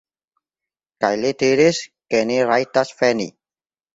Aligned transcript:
kaj 1.03 1.11
ili 1.17 1.31
diris, 1.43 1.77
ke 2.15 2.19
ni 2.29 2.37
rajtas 2.53 2.89
veni 3.03 3.27